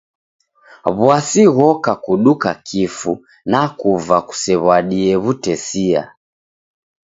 [0.99, 3.13] W'asi ghoka kuduka kifu
[3.51, 6.01] na kuva kusew'adie w'utesia.